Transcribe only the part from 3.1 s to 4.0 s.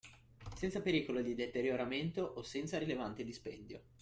dispendio.